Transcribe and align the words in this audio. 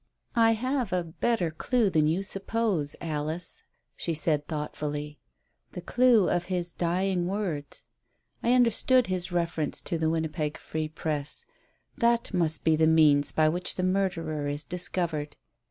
"I 0.35 0.53
have 0.53 0.91
a 0.91 1.03
better 1.03 1.51
clue 1.51 1.91
than 1.91 2.07
you 2.07 2.23
suppose, 2.23 2.95
Alice," 2.99 3.61
she 3.95 4.15
said 4.15 4.47
thoughtfully, 4.47 5.19
"the 5.73 5.81
clue 5.81 6.27
of 6.27 6.45
his 6.45 6.73
dying 6.73 7.27
words. 7.27 7.85
I 8.41 8.53
understood 8.53 9.05
his 9.05 9.31
reference 9.31 9.79
to 9.83 9.99
the 9.99 10.09
Winnipeg 10.09 10.57
Free 10.57 10.89
Press. 10.89 11.45
That 11.95 12.33
must 12.33 12.63
be 12.63 12.75
the 12.75 12.87
means 12.87 13.31
by 13.31 13.47
which 13.47 13.75
the 13.75 13.83
murderer 13.83 14.47
is 14.47 14.63
discovered. 14.63 15.37